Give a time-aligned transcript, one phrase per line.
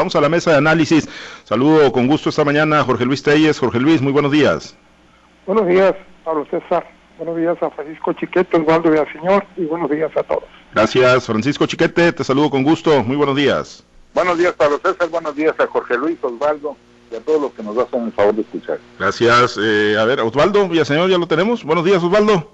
[0.00, 1.06] Vamos a la mesa de análisis.
[1.44, 3.58] Saludo con gusto esta mañana a Jorge Luis Telles.
[3.58, 4.74] Jorge Luis, muy buenos días.
[5.44, 6.90] Buenos días, Pablo César.
[7.18, 10.44] Buenos días a Francisco Chiquete, Osvaldo Señor y buenos días a todos.
[10.72, 12.14] Gracias, Francisco Chiquete.
[12.14, 13.02] Te saludo con gusto.
[13.02, 13.84] Muy buenos días.
[14.14, 15.10] Buenos días, Pablo César.
[15.10, 16.78] Buenos días a Jorge Luis, Osvaldo
[17.12, 18.78] y a todos los que nos hacen el favor de escuchar.
[18.98, 19.58] Gracias.
[19.62, 21.62] Eh, a ver, Osvaldo Villaseñor, ya lo tenemos.
[21.62, 22.50] Buenos días, Osvaldo.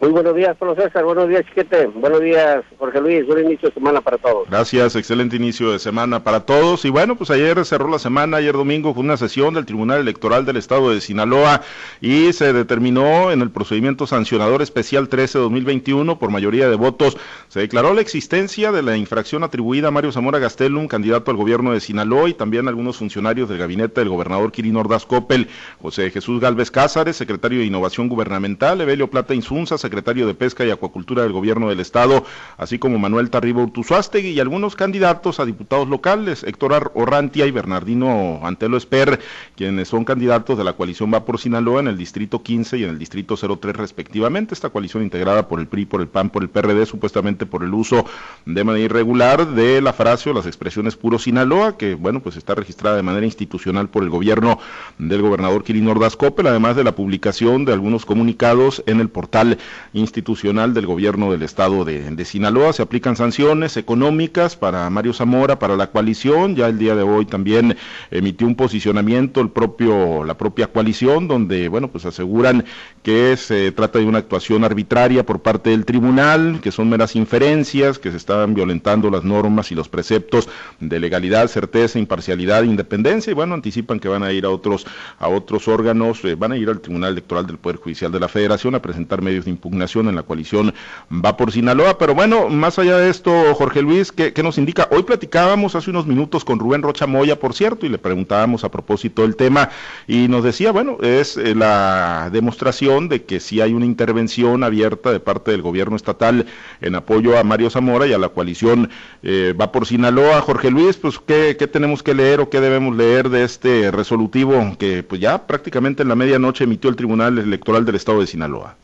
[0.00, 1.04] Muy buenos días, Pablo César.
[1.04, 1.86] Buenos días, Chiquete.
[1.88, 3.26] Buenos días, Jorge Luis.
[3.26, 4.48] Buen inicio de semana para todos.
[4.48, 6.84] Gracias, excelente inicio de semana para todos.
[6.84, 10.46] Y bueno, pues ayer cerró la semana, ayer domingo, con una sesión del Tribunal Electoral
[10.46, 11.62] del Estado de Sinaloa
[12.00, 17.16] y se determinó en el procedimiento sancionador especial 13-2021 por mayoría de votos.
[17.48, 21.72] Se declaró la existencia de la infracción atribuida a Mario Zamora Gastelum, candidato al gobierno
[21.72, 25.48] de Sinaloa, y también algunos funcionarios del gabinete del gobernador Kirin Ordaz Coppel,
[25.82, 30.70] José Jesús Galvez Cázares, secretario de Innovación Gubernamental, Evelio Plata Insunza, secretario de Pesca y
[30.70, 32.24] Acuacultura del Gobierno del Estado,
[32.58, 38.40] así como Manuel Tarriba Urtuzuastegui y algunos candidatos a diputados locales, Héctor Orrantia y Bernardino
[38.42, 39.18] Antelo Esper,
[39.56, 42.90] quienes son candidatos de la coalición Va por Sinaloa en el distrito 15 y en
[42.90, 44.52] el distrito 03 respectivamente.
[44.52, 47.72] Esta coalición integrada por el PRI, por el PAN, por el PRD, supuestamente por el
[47.72, 48.04] uso
[48.44, 52.54] de manera irregular de la frase o las expresiones puro Sinaloa, que bueno, pues está
[52.54, 54.58] registrada de manera institucional por el gobierno
[54.98, 59.58] del gobernador Kirin Ordaz Coppel, además de la publicación de algunos comunicados en el portal
[59.92, 62.72] institucional del gobierno del estado de, Sinaloa.
[62.72, 66.56] Se aplican sanciones económicas para Mario Zamora, para la coalición.
[66.56, 67.76] Ya el día de hoy también
[68.10, 72.64] emitió un posicionamiento el propio, la propia coalición, donde, bueno, pues aseguran
[73.02, 77.98] que se trata de una actuación arbitraria por parte del tribunal, que son meras inferencias,
[77.98, 80.48] que se estaban violentando las normas y los preceptos
[80.80, 84.86] de legalidad, certeza, imparcialidad, independencia, y bueno, anticipan que van a ir a otros,
[85.18, 88.28] a otros órganos, eh, van a ir al Tribunal Electoral del Poder Judicial de la
[88.28, 90.74] Federación a presentar medios de impugnación en la coalición
[91.12, 91.98] Va por Sinaloa.
[91.98, 94.88] Pero bueno, más allá de esto, Jorge Luis, ¿qué, nos indica?
[94.90, 98.70] Hoy platicábamos hace unos minutos con Rubén Rocha Moya, por cierto, y le preguntábamos a
[98.70, 99.70] propósito del tema,
[100.06, 105.12] y nos decía, bueno, es eh, la demostración de que si hay una intervención abierta
[105.12, 106.46] de parte del gobierno estatal
[106.80, 108.90] en apoyo a Mario Zamora y a la coalición
[109.22, 110.40] eh, Va por Sinaloa.
[110.40, 114.76] Jorge Luis, pues, ¿qué, ¿qué tenemos que leer o qué debemos leer de este resolutivo
[114.78, 118.76] que pues ya prácticamente en la medianoche emitió el Tribunal Electoral del Estado de Sinaloa?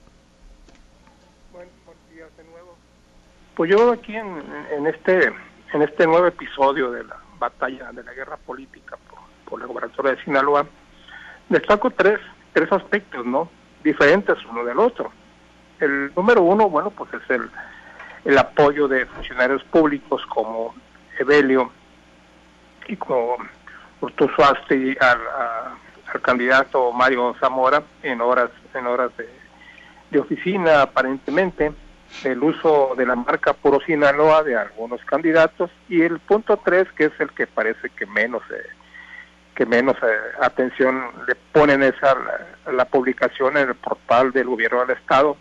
[3.54, 5.32] Pues yo aquí en, este
[5.72, 8.96] en este nuevo episodio de la batalla de la guerra política
[9.48, 10.66] por, la gobernatura de Sinaloa
[11.48, 12.18] destaco tres
[12.52, 13.48] tres aspectos, ¿no?
[13.84, 15.12] Diferentes uno del otro.
[15.78, 17.48] El número uno, bueno, pues es el
[18.24, 20.74] el apoyo de funcionarios públicos como
[21.18, 21.70] Evelio
[22.88, 23.36] y como
[24.00, 24.58] Urtuzo al,
[26.12, 29.12] al candidato Mario Zamora en horas en horas
[30.10, 31.72] de oficina aparentemente
[32.22, 37.06] el uso de la marca Puro Sinaloa de algunos candidatos y el punto tres que
[37.06, 38.62] es el que parece que menos eh,
[39.54, 42.16] que menos eh, atención le ponen esa
[42.70, 45.36] la, publicación en el portal del gobierno del estado.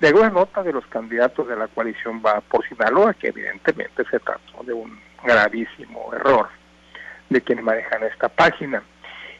[0.00, 4.18] De una nota de los candidatos de la coalición va por Sinaloa que evidentemente se
[4.18, 6.48] trató de un gravísimo error
[7.28, 8.82] de quienes manejan esta página.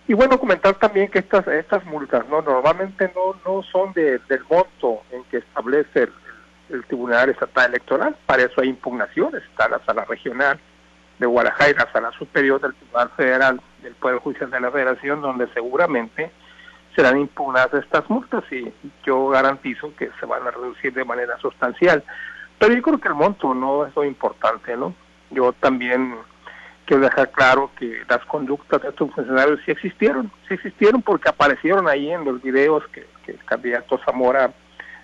[0.06, 4.42] Y bueno comentar también que estas estas multas no normalmente no no son de, del
[4.50, 6.12] monto en que establece el,
[6.72, 8.16] el Tribunal Estatal Electoral.
[8.26, 9.42] Para eso hay impugnaciones.
[9.44, 10.58] Está la Sala Regional
[11.18, 15.20] de Guadalajara y la Sala Superior del Tribunal Federal del Poder Judicial de la Federación,
[15.20, 16.30] donde seguramente
[16.96, 18.72] serán impugnadas estas multas y
[19.04, 22.02] yo garantizo que se van a reducir de manera sustancial.
[22.58, 24.94] Pero yo creo que el monto no es lo importante, ¿no?
[25.30, 26.16] Yo también
[26.84, 31.88] quiero dejar claro que las conductas de estos funcionarios sí existieron, sí existieron porque aparecieron
[31.88, 34.52] ahí en los videos que, que el candidato Zamora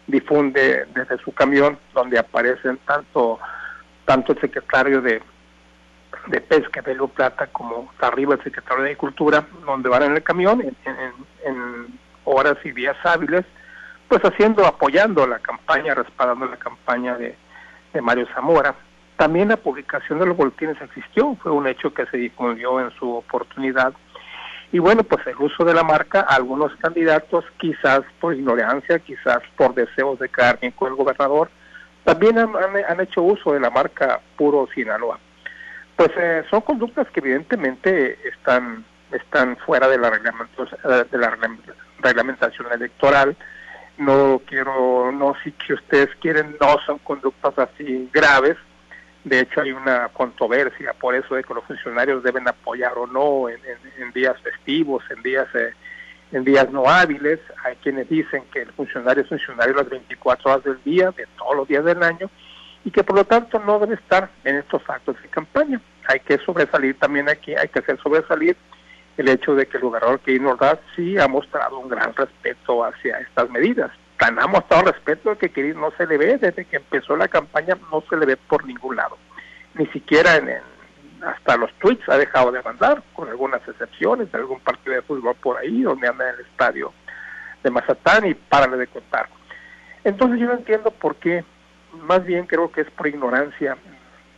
[0.06, 3.38] difunde desde su camión, donde aparecen tanto
[4.06, 5.20] tanto el secretario de,
[6.28, 10.62] de Pesca, Belio Plata, como arriba el secretario de Agricultura, donde van en el camión
[10.62, 10.76] en,
[11.44, 13.44] en, horas y días hábiles,
[14.08, 17.36] pues haciendo, apoyando la campaña, respaldando la campaña de,
[17.92, 18.74] de Mario Zamora.
[19.16, 23.14] También la publicación de los boletines existió, fue un hecho que se difundió en su
[23.14, 23.92] oportunidad
[24.72, 29.74] y bueno, pues el uso de la marca, algunos candidatos, quizás por ignorancia, quizás por
[29.74, 31.50] deseos de quedar bien con el gobernador,
[32.04, 35.18] también han, hecho uso de la marca Puro Sinaloa.
[35.96, 41.38] Pues eh, son conductas que evidentemente están están fuera de la, de la
[42.00, 43.36] reglamentación electoral.
[43.98, 48.56] No quiero, no si que ustedes quieren, no son conductas así graves,
[49.26, 53.48] de hecho, hay una controversia por eso de que los funcionarios deben apoyar o no
[53.48, 53.58] en,
[54.14, 55.72] días festivos, en días eh,
[56.30, 57.40] en días no hábiles.
[57.64, 61.56] Hay quienes dicen que el funcionario es funcionario las 24 horas del día, de todos
[61.56, 62.30] los días del año,
[62.84, 65.80] y que por lo tanto no debe estar en estos actos de campaña.
[66.06, 68.56] hay que sobresalir también aquí, hay que hacer sobresalir
[69.16, 73.18] el hecho de que el gobernador Kirin Ordaz sí ha mostrado un gran respeto hacia
[73.18, 73.90] estas medidas.
[74.18, 77.76] Tan ha mostrado respeto que Kirin no se le ve desde que empezó la campaña,
[77.90, 79.18] no se le ve por ningún lado.
[79.74, 80.48] Ni siquiera en,
[81.22, 85.34] hasta los tweets ha dejado de mandar, con algunas excepciones, de algún partido de fútbol
[85.36, 86.92] por ahí, donde anda en el estadio
[87.62, 89.28] de Mazatán y párale de contar.
[90.04, 91.44] Entonces yo no entiendo por qué,
[92.02, 93.76] más bien creo que es por ignorancia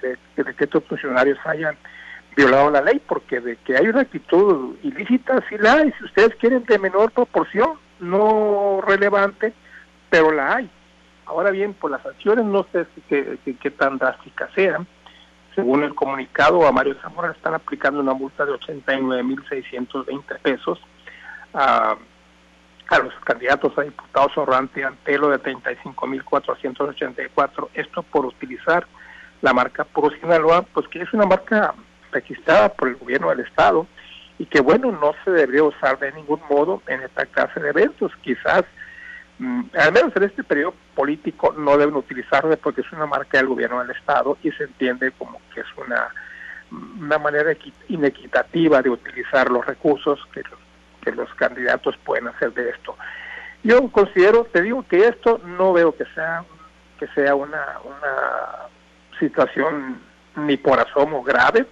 [0.00, 0.16] de,
[0.54, 1.76] que estos funcionarios hayan
[2.36, 6.34] violado la ley, porque de que hay una actitud ilícita, sí la hay, si ustedes
[6.36, 9.52] quieren de menor proporción, no relevante,
[10.10, 10.70] pero la hay.
[11.26, 14.87] Ahora bien, por las sanciones no sé qué tan drásticas sean.
[15.55, 20.81] Según el comunicado, a Mario Zamora están aplicando una multa de 89.620 pesos
[21.52, 21.96] a,
[22.88, 28.87] a los candidatos a diputados Orrante Antelo de 35.484, esto por utilizar
[29.40, 31.75] la marca Puro Sinaloa, pues que es una marca
[32.12, 33.87] registrada por el gobierno del estado
[34.38, 38.12] y que bueno, no se debería usar de ningún modo en esta clase de eventos.
[38.22, 38.62] Quizás,
[39.40, 43.81] al menos en este periodo político, no deben utilizarlo porque es una marca del gobierno
[43.81, 46.08] del estado y se entiende como que es una,
[47.00, 47.52] una manera
[47.88, 50.43] inequitativa de utilizar los recursos que,
[51.02, 52.96] que los candidatos pueden hacer de esto.
[53.62, 56.44] Yo considero, te digo que esto no veo que sea
[56.99, 58.69] que sea una, una
[59.19, 60.00] situación
[60.37, 61.67] ni por asomo grave,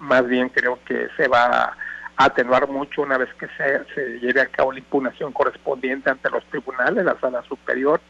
[0.00, 1.76] más bien creo que se va a
[2.16, 6.44] atenuar mucho una vez que se, se lleve a cabo la impugnación correspondiente ante los
[6.46, 8.00] tribunales, la sala superior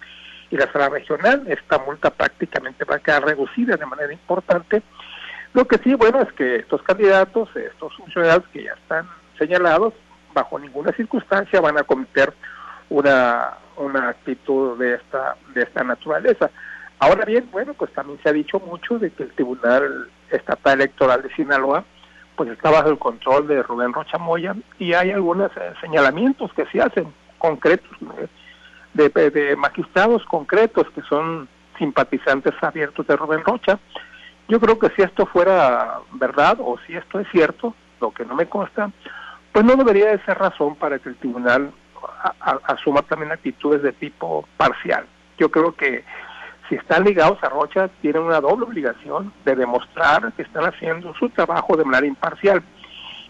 [0.51, 1.45] y la sala regional.
[1.47, 4.83] Esta multa prácticamente va a quedar reducida de manera importante.
[5.55, 9.07] Lo que sí, bueno, es que estos candidatos, estos funcionarios que ya están
[9.39, 9.95] señalados,
[10.35, 12.33] bajo ninguna circunstancia van a cometer
[12.89, 16.51] una, una actitud de esta, de esta naturaleza.
[16.99, 21.23] Ahora bien, bueno, pues también se ha dicho mucho de que el Tribunal Estatal Electoral
[21.23, 21.85] de Sinaloa
[22.37, 26.67] pues está bajo el control de Rubén Rocha Moya y hay algunos eh, señalamientos que
[26.67, 27.91] se hacen concretos
[28.95, 31.49] de, de, magistrados concretos que son
[31.79, 33.79] simpatizantes abiertos de Rubén Rocha.
[34.49, 38.35] Yo creo que si esto fuera verdad o si esto es cierto, lo que no
[38.35, 38.91] me consta,
[39.53, 41.73] pues no debería de ser razón para que el tribunal
[42.65, 45.07] asuma también actitudes de tipo parcial.
[45.39, 46.05] Yo creo que
[46.73, 51.29] si están ligados a Rocha, tienen una doble obligación de demostrar que están haciendo su
[51.29, 52.63] trabajo de manera imparcial.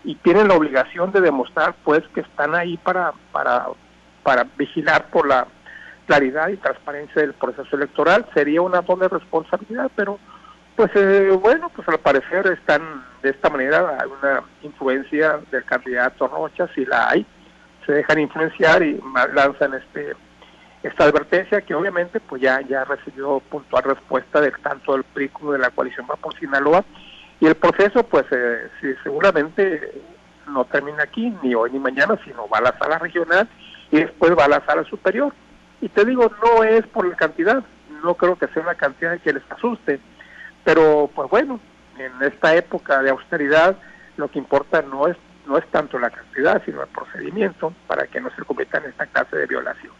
[0.04, 3.66] Y tienen la obligación de demostrar pues que están ahí para para
[4.22, 5.48] para vigilar por la
[6.06, 8.24] claridad y transparencia del proceso electoral.
[8.32, 10.20] Sería una doble responsabilidad pero
[10.76, 13.98] pues eh, bueno pues al parecer están de esta manera.
[14.00, 17.26] Hay una influencia del candidato Rocha si la hay
[17.86, 19.00] se dejan influenciar y
[19.34, 20.14] lanzan este
[20.82, 25.58] esta advertencia que obviamente pues ya ya recibió puntual respuesta del tanto del PRI de
[25.58, 26.84] la coalición va por Sinaloa.
[27.40, 28.68] Y el proceso pues eh,
[29.02, 30.02] seguramente
[30.48, 33.48] no termina aquí ni hoy ni mañana sino va a la sala regional
[33.90, 35.32] y después va a la sala superior.
[35.80, 37.62] Y te digo no es por la cantidad
[38.02, 40.00] no creo que sea una cantidad que les asuste
[40.64, 41.60] pero pues bueno
[41.98, 43.76] en esta época de austeridad
[44.16, 48.20] lo que importa no es no es tanto la cantidad sino el procedimiento para que
[48.20, 49.92] no se cometan esta clase de violación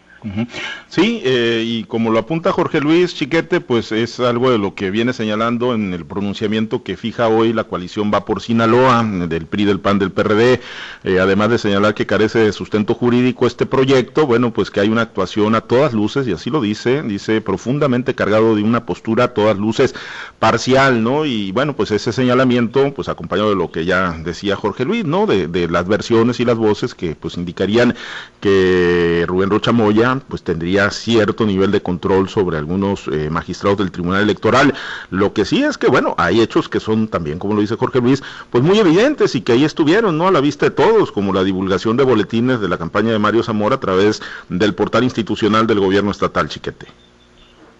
[0.89, 4.91] Sí, eh, y como lo apunta Jorge Luis Chiquete, pues es algo de lo que
[4.91, 9.65] viene señalando en el pronunciamiento que fija hoy la coalición Va por Sinaloa, del PRI,
[9.65, 10.61] del PAN, del PRD,
[11.05, 14.89] eh, además de señalar que carece de sustento jurídico este proyecto, bueno, pues que hay
[14.89, 19.25] una actuación a todas luces, y así lo dice, dice profundamente cargado de una postura
[19.25, 19.95] a todas luces
[20.39, 21.25] parcial, ¿no?
[21.25, 25.27] Y bueno, pues ese señalamiento, pues acompañado de lo que ya decía Jorge Luis, ¿no?
[25.27, 27.95] De, de las versiones y las voces que pues indicarían
[28.41, 33.91] que Rubén Rocha Moya pues tendría cierto nivel de control sobre algunos eh, magistrados del
[33.91, 34.75] Tribunal Electoral.
[35.11, 38.01] Lo que sí es que, bueno, hay hechos que son también, como lo dice Jorge
[38.01, 40.29] Luis, pues muy evidentes y que ahí estuvieron, ¿no?
[40.29, 43.43] A la vista de todos, como la divulgación de boletines de la campaña de Mario
[43.43, 46.87] Zamora a través del portal institucional del gobierno estatal, Chiquete.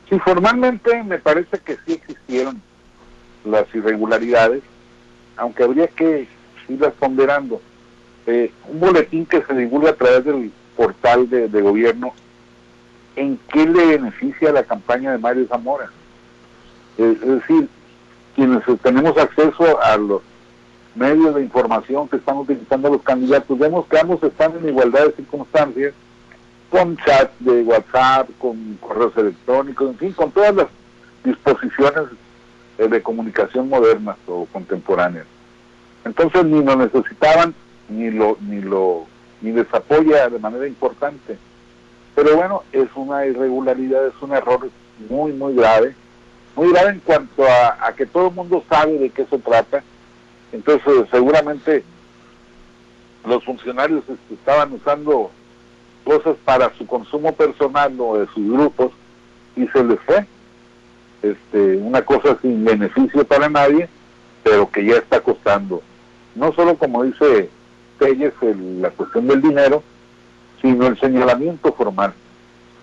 [0.09, 2.61] Sí, formalmente me parece que sí existieron
[3.45, 4.63] las irregularidades,
[5.37, 6.29] aunque habría que
[6.69, 7.61] irlas ponderando.
[8.27, 12.13] Eh, un boletín que se divulga a través del portal de, gobierno
[13.17, 15.91] en qué le beneficia la campaña de Mario Zamora.
[16.97, 17.69] Es, decir,
[18.35, 20.23] quienes tenemos acceso a los
[20.95, 25.13] medios de información que están utilizando los candidatos, vemos que ambos están en igualdad de
[25.13, 25.95] circunstancias,
[26.71, 30.67] con chat de WhatsApp, con correos electrónicos, en fin, con todas las
[31.23, 32.05] disposiciones
[32.79, 35.27] eh, de comunicación modernas o contemporáneas.
[36.05, 37.55] Entonces ni lo necesitaban,
[37.89, 39.07] ni lo, ni lo,
[39.43, 41.37] ni les apoya de manera importante.
[42.15, 44.71] Pero bueno, es una irregularidad, es un error
[45.11, 45.95] muy, muy grave,
[46.55, 49.83] muy grave en cuanto a, que todo el mundo sabe de qué se trata
[50.53, 51.83] Entonces, seguramente
[53.27, 55.31] los funcionarios estaban usando
[56.05, 58.93] cosas para su consumo personal o de sus grupos
[59.57, 60.27] y se les fue.
[61.23, 63.89] Este, una cosa sin beneficio para nadie,
[64.43, 65.81] pero que ya está costando.
[66.35, 67.49] No solo como dice
[68.03, 68.33] Telles,
[68.81, 69.83] la cuestión del dinero,
[70.61, 72.13] sino el señalamiento formal.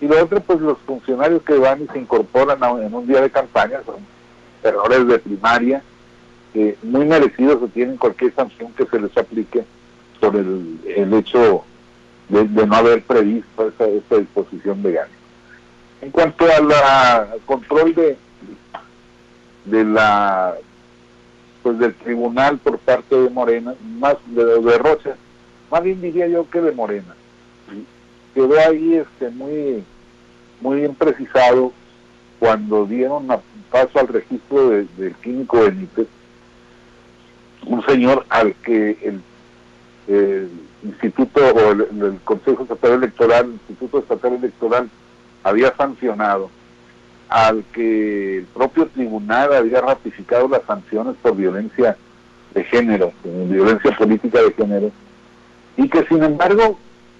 [0.00, 3.30] Y lo otro, pues los funcionarios que van y se incorporan en un día de
[3.30, 3.96] campaña son
[4.62, 5.82] errores de primaria,
[6.82, 9.64] muy merecidos que tienen cualquier sanción que se les aplique
[10.20, 11.64] por el, el hecho
[12.28, 15.08] de, no haber previsto esa, esa disposición legal.
[16.00, 18.16] En cuanto al control de,
[19.66, 20.54] de la
[21.62, 25.16] pues del tribunal por parte de Morena, más de, de Rocha,
[25.70, 27.14] más bien diría yo que de Morena.
[28.34, 29.84] Quedó ahí este muy
[30.60, 31.72] muy bien precisado
[32.38, 33.28] cuando dieron
[33.70, 36.08] paso al registro del químico Benítez,
[37.66, 40.50] un señor al que el,
[40.82, 44.90] instituto o el, Consejo Estatal Electoral, el Instituto Estatal Electoral
[45.44, 46.50] había sancionado,
[47.30, 51.96] al que el propio tribunal había ratificado las sanciones por violencia
[52.52, 54.90] de género, violencia política de género,
[55.76, 56.76] y que sin embargo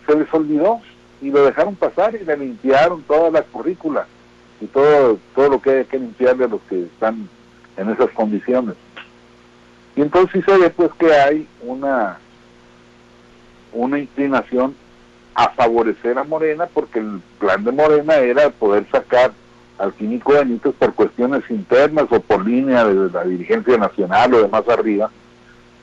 [0.07, 0.81] se les olvidó
[1.23, 4.07] y lo dejaron pasar y le limpiaron toda la currícula
[4.61, 7.29] y todo, todo lo que hay que limpiarle a los que están
[7.77, 8.75] en esas condiciones.
[9.95, 12.19] Y entonces se ve pues que hay una,
[13.73, 14.75] una inclinación
[15.37, 19.31] a favorecer a Morena porque el plan de Morena era poder sacar
[19.81, 24.49] al químico Benítez por cuestiones internas o por línea de la dirigencia nacional o de
[24.49, 25.11] más arriba.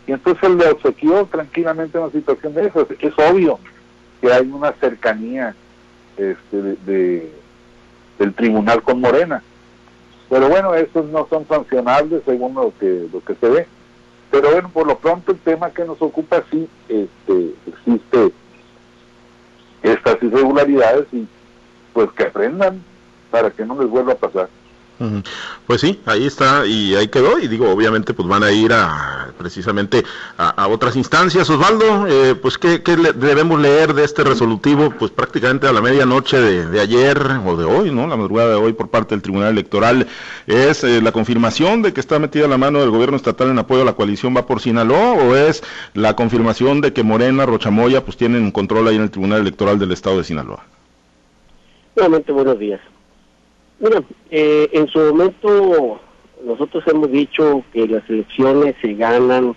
[0.06, 2.88] Y entonces le obsequió tranquilamente una situación de eso.
[3.00, 3.60] Es obvio
[4.22, 5.56] que hay una cercanía
[6.16, 7.32] este, de,
[8.20, 9.42] del tribunal con Morena.
[10.30, 13.68] Pero bueno, esos no son sancionables según lo que, lo que se ve.
[14.30, 18.34] Pero bueno, por lo pronto el tema que nos ocupa sí este, existe
[19.82, 21.28] estas irregularidades y
[21.94, 22.82] pues que aprendan
[23.30, 24.50] para que no les vuelva a pasar.
[25.68, 29.32] Pues sí, ahí está y ahí quedó y digo, obviamente pues van a ir a
[29.38, 30.04] precisamente
[30.38, 31.48] a, otras instancias.
[31.50, 32.80] Osvaldo, eh, pues ¿qué,
[33.16, 34.90] debemos leer de este resolutivo?
[34.98, 38.08] Pues prácticamente a la medianoche de, ayer o de hoy, ¿no?
[38.08, 40.08] La madrugada de hoy por parte del Tribunal Electoral
[40.48, 43.84] es eh, la confirmación de que está metida la mano del gobierno estatal en apoyo
[43.84, 48.18] a la coalición va por Sinaloa o es la confirmación de que Morena, Rochamoya pues
[48.18, 50.64] tienen control ahí en el Tribunal Electoral del Estado de Sinaloa.
[51.96, 52.82] Nuevamente buenos días.
[53.80, 56.00] Mira, eh, en su momento
[56.44, 59.56] nosotros hemos dicho que las elecciones se ganan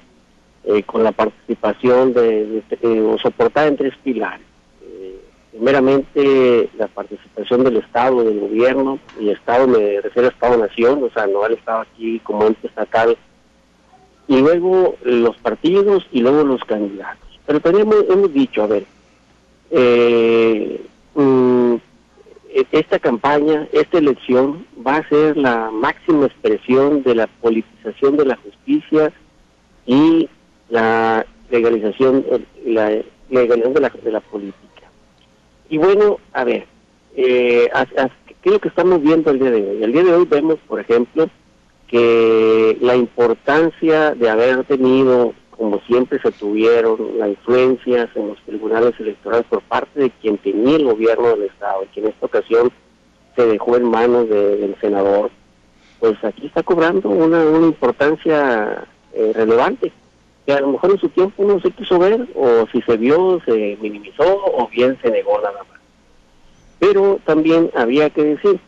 [0.65, 4.47] eh, con la participación de, eh, o soportada en tres pilares.
[5.53, 11.27] primeramente la participación del Estado, del gobierno, y Estado me refiero a Estado-Nación, o sea,
[11.27, 13.17] no al Estado aquí como ente estatal,
[14.29, 17.29] y luego los partidos y luego los candidatos.
[17.47, 18.85] Pero también hemos, dicho, a ver,
[19.73, 20.81] eh,
[21.15, 21.75] mm,
[22.73, 28.37] esta campaña, esta elección va a ser la máxima expresión de la politización de la
[28.37, 29.13] justicia
[29.87, 30.29] y
[30.69, 32.25] la legalización,
[32.65, 34.91] la legalización de la, de la política.
[35.69, 36.67] Y bueno, a ver,
[37.17, 37.69] eh,
[38.43, 39.83] ¿qué es lo que estamos viendo el día de hoy?
[39.83, 41.29] El día de hoy vemos, por ejemplo,
[41.87, 48.99] que la importancia de haber tenido como siempre se tuvieron las influencias en los tribunales
[48.99, 52.73] electorales por parte de quien tenía el gobierno del Estado, y que en esta ocasión
[53.37, 55.31] se dejó en manos del senador,
[55.99, 59.93] pues aquí está cobrando una, una importancia eh, relevante,
[60.47, 63.43] que a lo mejor en su tiempo no se quiso ver, o si se vio,
[63.45, 65.79] se minimizó, o bien se negó nada más.
[66.79, 68.59] Pero también había que decir,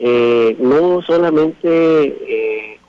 [0.00, 2.80] eh, no solamente eh,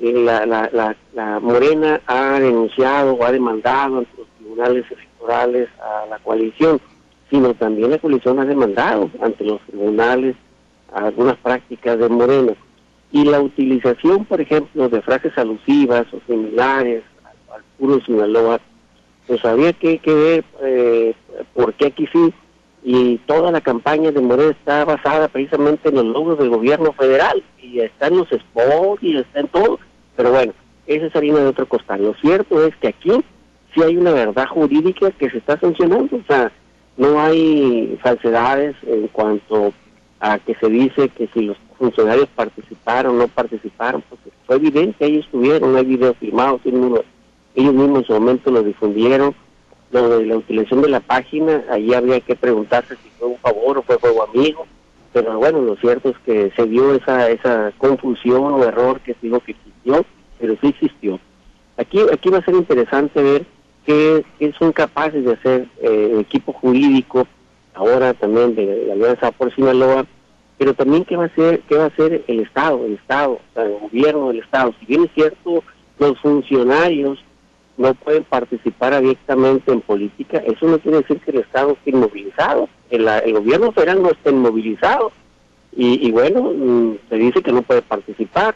[0.00, 6.18] la, la, la, Morena ha denunciado o ha demandado ante los tribunales electorales a la
[6.18, 6.80] coalición,
[7.30, 10.36] sino también la coalición ha demandado ante los tribunales
[10.92, 12.54] algunas prácticas de Morena.
[13.10, 17.02] Y la utilización, por ejemplo, de frases alusivas o similares
[17.52, 18.60] al, puro Sinaloa,
[19.26, 21.14] pues había que, que ver eh,
[21.54, 22.32] por qué aquí sí.
[22.84, 27.42] Y toda la campaña de Morena está basada precisamente en los logros del gobierno federal.
[27.60, 29.78] Y está en los spots y está en todo.
[30.16, 30.52] Pero bueno,
[30.86, 32.02] esa es harina de otro costal.
[32.02, 33.12] Lo cierto es que aquí
[33.74, 36.14] sí hay una verdad jurídica que se está sancionando.
[36.16, 36.52] O sea,
[36.96, 39.72] no hay falsedades en cuanto
[40.20, 45.06] a que se dice que si los funcionarios participaron o no participaron, porque fue evidente,
[45.06, 49.34] ellos estuvieron, hay videos filmados, ellos mismos en su momento lo difundieron.
[49.94, 53.78] Lo de la utilización de la página, ahí habría que preguntarse si fue un favor
[53.78, 54.66] o fue fuego amigo.
[55.12, 59.38] Pero bueno, lo cierto es que se dio esa, esa confusión o error que digo
[59.38, 60.04] que existió,
[60.40, 61.20] pero sí existió.
[61.76, 63.46] Aquí, aquí va a ser interesante ver
[63.86, 64.24] qué,
[64.58, 67.28] son capaces de hacer eh, el equipo jurídico,
[67.74, 70.06] ahora también de la Alianza por Sinaloa,
[70.58, 73.78] pero también qué va a hacer, qué va a hacer el Estado, el Estado, el
[73.78, 74.74] gobierno del Estado.
[74.80, 75.62] Si bien es cierto,
[76.00, 77.22] los funcionarios
[77.76, 82.68] no pueden participar abiertamente en política, eso no quiere decir que el Estado esté inmovilizado,
[82.90, 85.12] el, el gobierno federal no está inmovilizado,
[85.76, 88.54] y, y bueno, mm, se dice que no puede participar,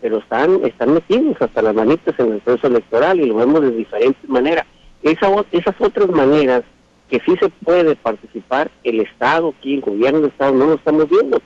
[0.00, 3.72] pero están, están metidos hasta las manitas en el proceso electoral y lo vemos de
[3.72, 4.66] diferentes maneras.
[5.02, 6.62] Esa, esas otras maneras
[7.08, 11.08] que sí se puede participar, el Estado aquí, el gobierno del Estado, no lo estamos
[11.08, 11.40] viendo.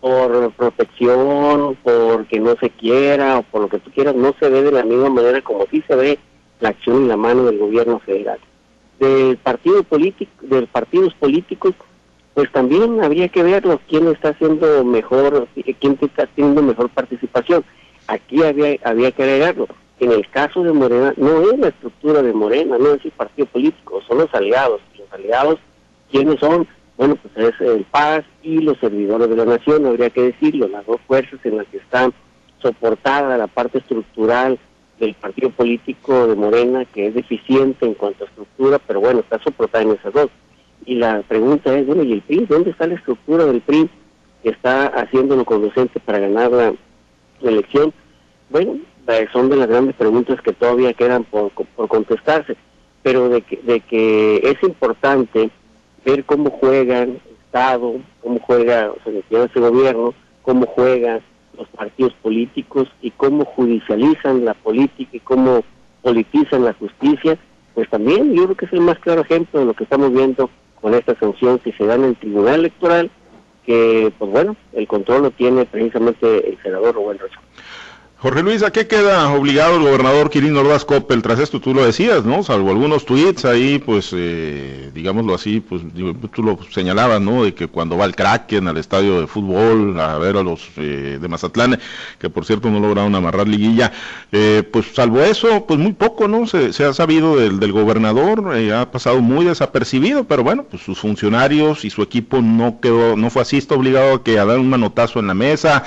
[0.00, 4.62] Por protección, porque no se quiera o por lo que tú quieras, no se ve
[4.62, 6.18] de la misma manera como sí se ve
[6.60, 8.38] la acción y la mano del gobierno federal.
[8.98, 11.74] Del partido político, de partidos políticos,
[12.34, 15.46] pues también habría que verlo quién está haciendo mejor,
[15.80, 17.64] quién está teniendo mejor participación.
[18.06, 19.68] Aquí había, había que agregarlo.
[20.00, 23.46] En el caso de Morena, no es la estructura de Morena, no es el partido
[23.46, 24.80] político, son los aliados.
[24.98, 25.58] Los aliados,
[26.10, 26.66] ¿quiénes son?
[26.96, 30.86] Bueno, pues es el Paz y los servidores de la nación, habría que decirlo, las
[30.86, 32.12] dos fuerzas en las que están
[32.60, 34.58] soportada la parte estructural
[34.98, 39.42] del partido político de Morena, que es deficiente en cuanto a estructura, pero bueno, está
[39.42, 40.30] soportada en esas dos.
[40.86, 42.46] Y la pregunta es, bueno, ¿y el PRI?
[42.46, 43.88] ¿Dónde está la estructura del PRI
[44.42, 46.74] que está haciéndolo conducente para ganar la,
[47.42, 47.92] elección?
[48.50, 51.50] Bueno, eh, son de las grandes preguntas que todavía quedan por,
[51.88, 52.56] contestarse,
[53.02, 55.50] pero de que, de que es importante
[56.04, 61.20] ver cómo juega el Estado, cómo juega o sea, ese gobierno, cómo juegan
[61.56, 65.62] los partidos políticos y cómo judicializan la política y cómo
[66.02, 67.38] politizan la justicia,
[67.74, 70.50] pues también yo creo que es el más claro ejemplo de lo que estamos viendo
[70.80, 73.10] con esta sanción que se da en el Tribunal Electoral,
[73.64, 77.40] que, pues bueno, el control lo tiene precisamente el senador Rubén Rocha.
[78.24, 81.60] Jorge Luis, ¿a qué queda obligado el gobernador Quirino Ordaz Coppel tras esto?
[81.60, 82.42] Tú lo decías, ¿no?
[82.42, 85.82] Salvo algunos tweets ahí, pues, eh, digámoslo así, pues
[86.32, 87.44] tú lo señalabas, ¿no?
[87.44, 91.18] De que cuando va el Kraken al estadio de fútbol a ver a los eh,
[91.20, 91.78] de Mazatlán,
[92.18, 93.92] que por cierto no lograron amarrar liguilla,
[94.32, 96.46] eh, pues salvo eso, pues muy poco, ¿no?
[96.46, 101.90] Se, ha sabido del, gobernador, ha pasado muy desapercibido, pero bueno, pues sus funcionarios y
[101.90, 105.20] su equipo no quedó, no fue así, está obligado a que a dar un manotazo
[105.20, 105.84] en la mesa,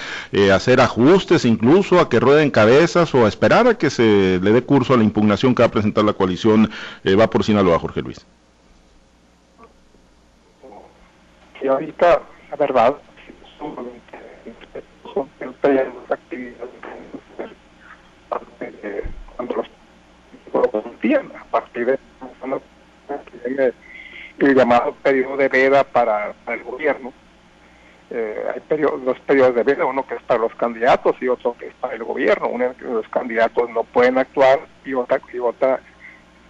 [0.51, 4.61] a hacer ajustes incluso, a que rueden cabezas o esperar a que se le dé
[4.61, 6.69] curso a la impugnación que va a presentar la coalición
[7.05, 8.25] eh, Va por Sinaloa, Jorge Luis?
[11.61, 12.95] Y ahorita, la verdad,
[13.57, 13.77] son
[16.09, 16.63] actividades
[19.37, 19.67] cuando los
[21.33, 21.97] a partir de
[24.39, 27.13] el llamado periodo de veda para el gobierno
[28.09, 31.55] eh, hay periodos, dos periodos de vida, uno que es para los candidatos y otro
[31.57, 32.47] que es para el gobierno.
[32.47, 35.81] Uno que los candidatos no pueden actuar y otra, y otra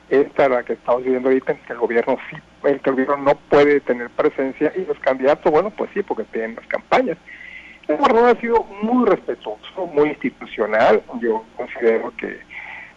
[0.10, 3.18] esta la que estamos viviendo ahorita en que el gobierno sí, el que el gobierno
[3.18, 7.18] no puede tener presencia y los candidatos, bueno, pues sí, porque tienen las campañas.
[7.88, 11.02] El gobierno ha sido muy respetuoso, muy institucional.
[11.22, 12.40] Yo considero que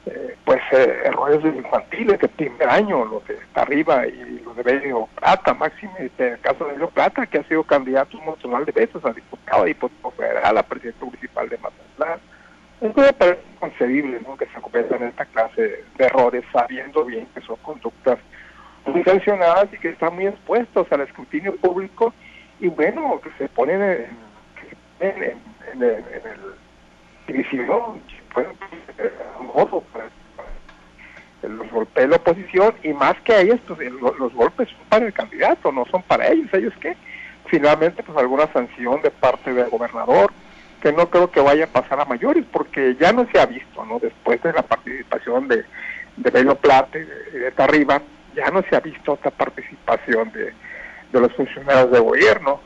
[0.07, 5.09] eh, pues eh, errores infantiles de primer año, los de arriba y los de Belio
[5.17, 9.13] Plata, máximo el caso de Belio Plata, que ha sido candidato un de veces a
[9.13, 12.21] diputado, diputado federal, a presidente municipal de Mazatlán.
[12.81, 18.19] Entonces parece inconcebible que se cometan esta clase de errores sabiendo bien que son conductas
[18.87, 22.15] muy sancionadas y que están muy expuestos al escrutinio público
[22.59, 24.07] y bueno, que se ponen en,
[25.01, 25.39] en, en,
[25.75, 26.55] en el
[27.33, 28.01] división
[28.35, 28.51] bueno,
[29.55, 30.09] modo para,
[31.43, 35.07] los golpes de la oposición y más que a ellos, pues, los, golpes son para
[35.07, 36.53] el candidato, no son para ellos.
[36.53, 36.97] Ellos que
[37.47, 40.33] finalmente, pues alguna sanción de parte del gobernador,
[40.83, 43.85] que no creo que vaya a pasar a mayores, porque ya no se ha visto,
[43.85, 43.99] ¿no?
[43.99, 45.65] Después de la participación de,
[46.17, 48.03] de Bello Plata y de, Tarriba,
[48.35, 50.53] ya no se ha visto otra participación de,
[51.13, 52.61] de los funcionarios de gobierno,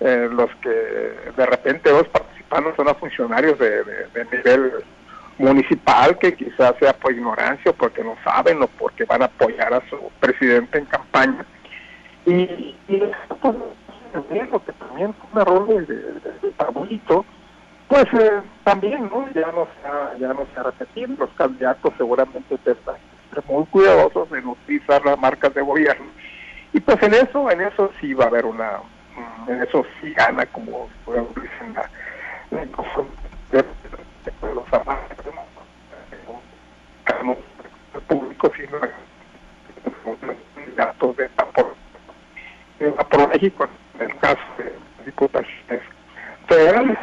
[0.00, 2.08] eh, los que de repente los
[2.54, 3.84] participantes son los funcionarios de,
[4.32, 4.72] nivel
[5.38, 9.74] municipal que quizás sea por ignorancia o porque no saben o porque van a apoyar
[9.74, 11.44] a su presidente en campaña.
[12.26, 13.02] Y, y
[13.40, 13.56] pues,
[14.64, 17.24] que también fue un error de, de,
[17.88, 19.28] pues eh, también ¿no?
[19.34, 21.14] ya no se ha, no se ha repetido.
[21.18, 22.96] Los candidatos seguramente están
[23.46, 26.06] muy cuidadosos en utilizar las marcas de gobierno.
[26.72, 28.80] Y pues en eso, en eso sí va a haber una,
[29.48, 31.88] en eso sí gana como dicen la,
[32.50, 32.64] la,
[37.92, 38.78] los públicos sino
[40.76, 41.74] datos de por,
[43.08, 44.72] por México en el caso de
[45.04, 45.82] diputaciones
[46.48, 46.98] federales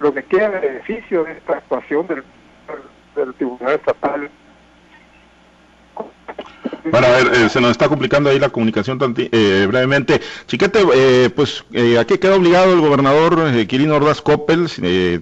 [0.00, 2.24] lo que queda de, beneficio de esta actuación del,
[3.14, 4.30] del Tribunal Estatal
[6.90, 10.20] bueno, ver, eh, se nos está complicando ahí la comunicación eh, brevemente.
[10.46, 14.68] Chiquete, eh, pues eh, aquí queda obligado el gobernador Quirino Ordaz Coppel,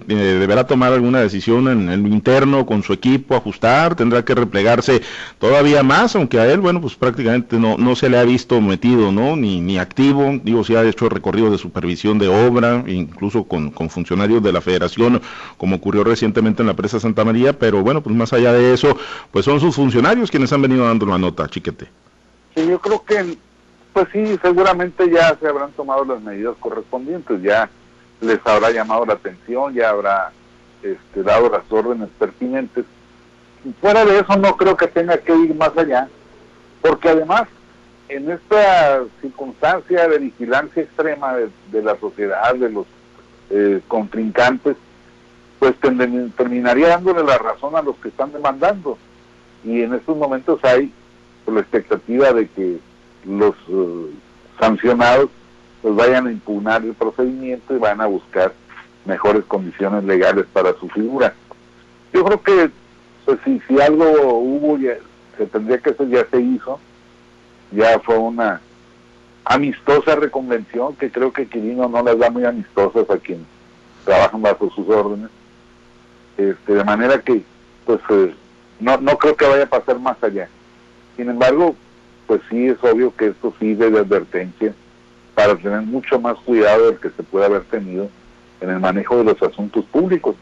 [0.07, 5.01] deberá tomar alguna decisión en el interno con su equipo, ajustar, tendrá que replegarse
[5.39, 9.11] todavía más, aunque a él, bueno, pues prácticamente no, no se le ha visto metido,
[9.11, 9.35] ¿no?
[9.35, 13.89] Ni, ni activo, digo, si ha hecho recorrido de supervisión de obra, incluso con, con
[13.89, 15.21] funcionarios de la federación,
[15.57, 18.97] como ocurrió recientemente en la presa Santa María, pero bueno, pues más allá de eso,
[19.31, 21.87] pues son sus funcionarios quienes han venido dando la nota chiquete.
[22.55, 23.37] Sí, yo creo que,
[23.93, 27.69] pues sí, seguramente ya se habrán tomado las medidas correspondientes, ya
[28.19, 30.31] les habrá llamado la atención, ya habrá
[30.81, 32.85] este, dado las órdenes pertinentes.
[33.79, 36.07] fuera de eso no creo que tenga que ir más allá,
[36.81, 37.47] porque además
[38.09, 41.35] en esta circunstancia de vigilancia extrema
[41.71, 42.85] de, la sociedad, de los
[43.49, 44.75] eh, contrincantes,
[45.59, 48.97] pues terminaría dándole la razón a los que están demandando.
[49.63, 50.91] Y en estos momentos hay
[51.45, 52.79] por la expectativa de que
[53.25, 54.11] los eh,
[54.59, 55.29] sancionados
[55.81, 58.53] pues vayan a impugnar el procedimiento y van a buscar
[59.05, 61.33] mejores condiciones legales para su figura.
[62.13, 62.71] Yo creo que
[63.25, 64.05] pues, si, si algo
[64.37, 64.97] hubo, ya,
[65.37, 66.79] se tendría que hacer, ya se hizo,
[67.71, 68.61] ya fue una
[69.45, 73.47] amistosa reconvención que creo que Quirino no las da muy amistosas a quienes
[74.05, 75.29] trabajan bajo sus órdenes.
[76.37, 77.43] Este, de manera que
[77.85, 78.33] pues eh,
[78.79, 80.47] no, no creo que vaya a pasar más allá.
[81.21, 81.75] Sin embargo,
[82.25, 84.73] pues sí es obvio que esto sirve de advertencia
[85.35, 88.09] para tener mucho más cuidado del que se puede haber tenido
[88.59, 90.35] en el manejo de los asuntos públicos.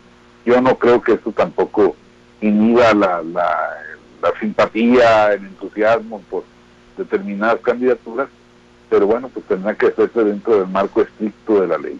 [0.45, 1.97] Yo no creo que esto tampoco
[2.39, 3.75] inhiba la, la,
[4.21, 6.45] la simpatía, el entusiasmo por
[6.97, 8.29] determinadas candidaturas,
[8.89, 11.99] pero bueno, pues tendrá que hacerse dentro del marco estricto de la ley.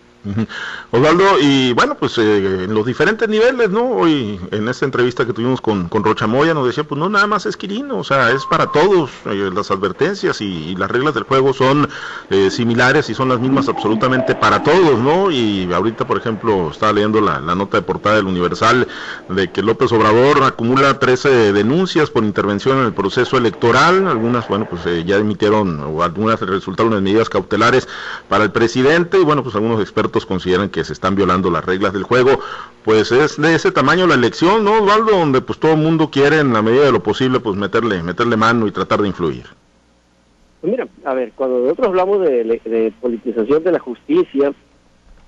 [0.92, 3.86] Osvaldo, y bueno, pues eh, en los diferentes niveles, ¿no?
[3.86, 7.26] Hoy en esta entrevista que tuvimos con, con Rocha Moya nos decía, pues no, nada
[7.26, 11.24] más es Quirino, o sea, es para todos, eh, las advertencias y, las reglas del
[11.24, 11.90] juego son
[12.30, 15.32] eh, similares y son las mismas absolutamente para todos, ¿no?
[15.32, 18.88] Y ahorita, por ejemplo, estaba leyendo la, nota de portada del Universal
[19.30, 24.68] de que López Obrador acumula 13 denuncias por intervención en el proceso electoral, algunas, bueno,
[24.70, 27.88] pues ya emitieron o algunas resultaron en medidas cautelares
[28.28, 31.94] para el presidente y bueno, pues algunos expertos consideran que se están violando las reglas
[31.94, 32.40] del juego,
[32.84, 35.12] pues es de ese tamaño la elección, ¿no, Osvaldo?
[35.12, 38.38] Donde pues todo el mundo quiere en la medida de lo posible pues meterle, meterle
[38.38, 39.46] mano y tratar de influir.
[40.62, 44.54] Pues mira, a ver, cuando nosotros hablamos de, politización de la justicia,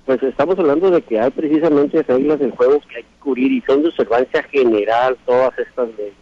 [0.04, 3.60] pues estamos hablando de que hay precisamente reglas del juego que hay que cubrir y
[3.62, 6.14] son de observancia general todas estas leyes.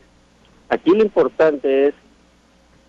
[0.69, 1.95] Aquí lo importante es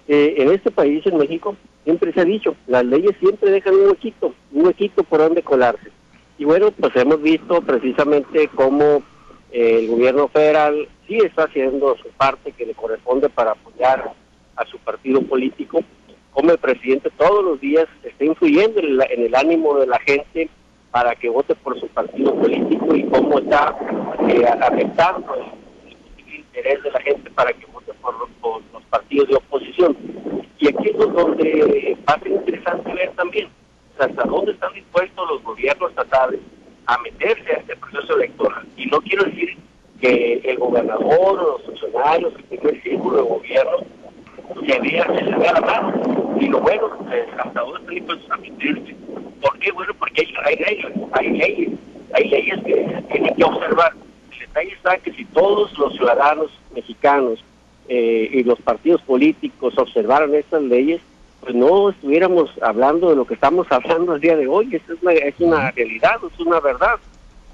[0.05, 3.87] que en este país, en México, siempre se ha dicho, las leyes siempre dejan un
[3.87, 5.91] huequito, un huequito por donde colarse.
[6.37, 9.03] Y bueno, pues hemos visto precisamente cómo
[9.51, 14.13] eh, el gobierno federal sí está haciendo su parte que le corresponde para apoyar
[14.55, 15.83] a su partido político,
[16.31, 20.49] como el presidente todos los días está influyendo en, el ánimo de la gente
[20.91, 23.75] para que vote por su partido político y cómo está
[24.27, 29.95] eh, afectando el, interés de la gente para que vote por los partidos de oposición.
[30.61, 33.49] Y aquí es donde va a ser interesante ver también
[33.97, 36.39] hasta dónde están dispuestos los gobiernos estatales
[36.85, 38.63] a meterse a este proceso electoral.
[38.77, 39.57] Y no quiero decir
[39.99, 43.77] que el gobernador o los funcionarios, el primer círculo de gobierno,
[44.67, 46.37] se vea, se le vea la mano.
[46.39, 48.95] Lo bueno, eh, hasta dónde están dispuestos a meterse.
[49.41, 49.71] ¿Por qué?
[49.71, 51.69] Bueno, porque hay, hay reglas, hay leyes,
[52.13, 53.93] hay leyes que tienen que observar.
[54.31, 57.43] El detalle está que si todos los ciudadanos mexicanos
[57.93, 61.01] eh, y los partidos políticos observaran estas leyes,
[61.41, 64.73] pues no estuviéramos hablando de lo que estamos hablando el día de hoy.
[64.73, 66.99] Esa es una, es una realidad, es una verdad.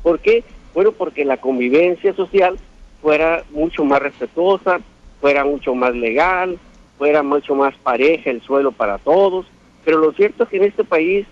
[0.03, 0.43] ¿Por qué?
[0.75, 2.59] Bueno, porque la convivencia social
[3.01, 4.79] fuera mucho más respetuosa,
[5.19, 6.59] fuera mucho más legal,
[6.99, 9.47] fuera mucho más pareja el suelo para todos.
[9.83, 11.25] Pero lo cierto es que en este país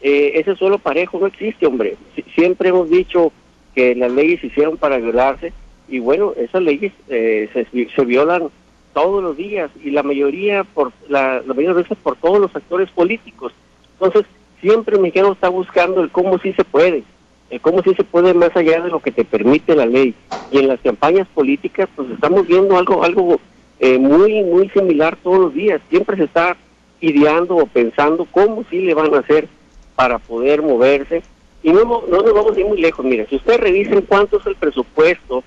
[0.00, 1.96] eh, ese suelo parejo no existe, hombre.
[2.34, 3.30] siempre hemos dicho
[3.76, 5.52] que las leyes se hicieron para violarse
[5.88, 8.48] y bueno, esas leyes eh, se, violan
[8.92, 12.54] todos los días y la mayoría por la, la mayoría de veces por todos los
[12.54, 13.52] actores políticos.
[13.94, 14.26] Entonces,
[14.60, 17.04] siempre el mexicano está buscando el cómo sí se puede,
[17.50, 20.14] el cómo sí se puede más allá de lo que te permite la ley.
[20.50, 23.40] Y en las campañas políticas, pues estamos viendo algo algo
[23.80, 25.80] eh, muy muy similar todos los días.
[25.88, 26.56] Siempre se está
[27.00, 29.48] ideando o pensando cómo sí le van a hacer
[29.94, 31.22] para poder moverse.
[31.62, 33.04] Y no, no nos vamos a ir muy lejos.
[33.04, 35.42] Mira, si ustedes revisen cuánto es el presupuesto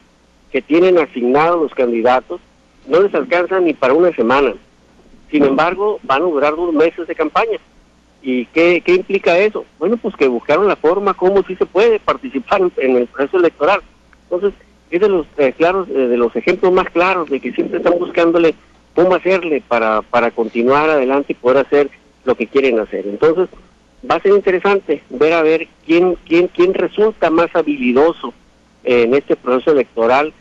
[0.52, 2.42] que tienen asignados los candidatos
[2.88, 4.54] no les alcanza ni para una semana.
[5.30, 7.58] Sin embargo, van a durar dos meses de campaña.
[8.22, 9.66] ¿Y qué, qué implica eso?
[9.80, 13.82] Bueno, pues que buscaron la forma como sí se puede participar en el proceso electoral.
[14.24, 14.54] Entonces,
[14.92, 17.98] es de los eh, claros, eh, de los ejemplos más claros de que siempre están
[17.98, 18.54] buscándole
[18.94, 21.90] cómo hacerle para, para continuar adelante y poder hacer
[22.26, 23.08] lo que quieren hacer.
[23.08, 23.48] Entonces,
[24.10, 28.34] va a ser interesante ver a ver quién, quién, quién resulta más habilidoso
[28.84, 30.34] en este proceso electoral,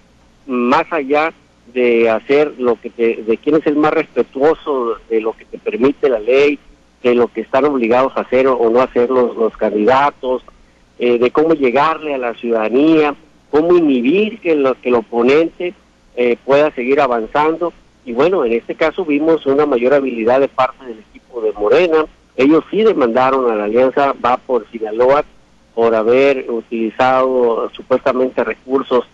[0.51, 1.33] más allá
[1.73, 5.59] de hacer lo que te, de quién es el más respetuoso de lo que te
[5.59, 6.59] permite la ley,
[7.03, 10.43] de lo que están obligados a hacer o no hacer los, los candidatos,
[10.99, 13.15] eh, de cómo llegarle a la ciudadanía,
[13.51, 15.73] cómo inhibir que, lo, que el oponente
[16.17, 17.73] eh, pueda seguir avanzando.
[18.05, 22.05] Y bueno, en este caso vimos una mayor habilidad de parte del equipo de Morena.
[22.37, 25.25] Ellos sí demandaron a la alianza Va por Sinaloa
[25.75, 29.07] por haber utilizado supuestamente recursos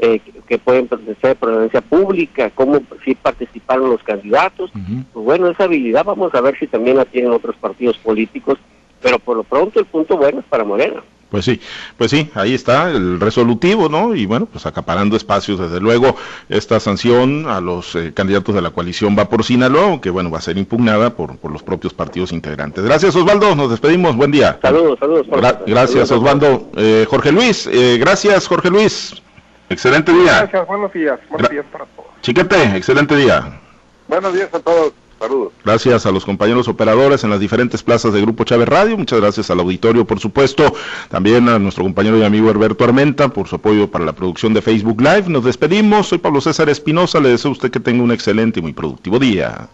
[0.00, 0.88] eh, que pueden
[1.20, 4.70] ser providencia pública, cómo si participaron los candidatos.
[5.12, 8.58] Pues bueno, esa habilidad vamos a ver si también la tienen otros partidos políticos,
[9.02, 11.02] pero por lo pronto el punto bueno es para Morena.
[11.28, 11.60] Pues sí,
[11.98, 14.14] pues sí, ahí está el resolutivo, ¿no?
[14.14, 16.16] Y bueno, pues acaparando espacios, desde luego,
[16.48, 20.38] esta sanción a los eh, candidatos de la coalición va por Sinaloa, que bueno, va
[20.38, 22.82] a ser impugnada por, por los propios partidos integrantes.
[22.82, 24.58] Gracias, Osvaldo, nos despedimos, buen día.
[24.62, 25.26] Saludos, saludos.
[25.66, 26.70] gracias, Osvaldo.
[26.76, 29.22] Eh, Jorge Luis, eh, gracias, Jorge Luis.
[29.70, 30.38] Excelente día.
[30.38, 31.18] Gracias, buenos días.
[31.28, 32.08] Buenos días para todos.
[32.22, 33.60] Chiquete, excelente día.
[34.06, 34.92] Buenos días a todos.
[35.18, 35.52] Saludos.
[35.64, 38.96] Gracias a los compañeros operadores en las diferentes plazas de Grupo Chávez Radio.
[38.96, 40.72] Muchas gracias al auditorio, por supuesto.
[41.08, 44.62] También a nuestro compañero y amigo Herberto Armenta por su apoyo para la producción de
[44.62, 45.24] Facebook Live.
[45.26, 46.06] Nos despedimos.
[46.06, 47.18] Soy Pablo César Espinosa.
[47.18, 49.66] Le deseo a usted que tenga un excelente y muy productivo día.